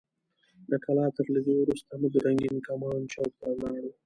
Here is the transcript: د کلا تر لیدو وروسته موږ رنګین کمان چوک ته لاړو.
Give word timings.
د 0.69 0.71
کلا 0.85 1.05
تر 1.15 1.25
لیدو 1.33 1.53
وروسته 1.59 1.91
موږ 2.01 2.13
رنګین 2.25 2.57
کمان 2.67 2.99
چوک 3.13 3.31
ته 3.41 3.47
لاړو. 3.61 3.91